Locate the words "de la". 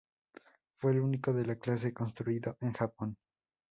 1.31-1.57